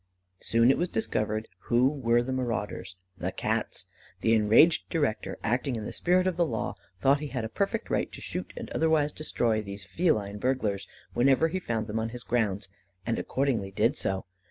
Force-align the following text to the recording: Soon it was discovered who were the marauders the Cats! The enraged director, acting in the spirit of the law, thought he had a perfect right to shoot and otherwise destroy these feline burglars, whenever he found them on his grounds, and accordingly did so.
Soon 0.39 0.71
it 0.71 0.79
was 0.79 0.89
discovered 0.89 1.47
who 1.65 1.87
were 1.87 2.23
the 2.23 2.31
marauders 2.31 2.95
the 3.19 3.31
Cats! 3.31 3.85
The 4.21 4.33
enraged 4.33 4.89
director, 4.89 5.37
acting 5.43 5.75
in 5.75 5.85
the 5.85 5.93
spirit 5.93 6.25
of 6.25 6.37
the 6.37 6.45
law, 6.47 6.73
thought 6.99 7.19
he 7.19 7.27
had 7.27 7.45
a 7.45 7.49
perfect 7.49 7.91
right 7.91 8.11
to 8.13 8.19
shoot 8.19 8.51
and 8.57 8.71
otherwise 8.71 9.13
destroy 9.13 9.61
these 9.61 9.85
feline 9.85 10.39
burglars, 10.39 10.87
whenever 11.13 11.49
he 11.49 11.59
found 11.59 11.85
them 11.85 11.99
on 11.99 12.09
his 12.09 12.23
grounds, 12.23 12.67
and 13.05 13.19
accordingly 13.19 13.69
did 13.69 13.95
so. 13.95 14.25